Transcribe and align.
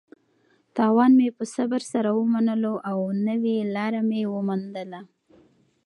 تاوان 0.75 1.11
مې 1.19 1.29
په 1.37 1.43
صبر 1.55 1.81
سره 1.91 2.09
ومنلو 2.17 2.73
او 2.89 2.97
نوې 3.27 3.57
لاره 3.75 4.01
مې 4.09 4.21
وموندله. 4.33 4.99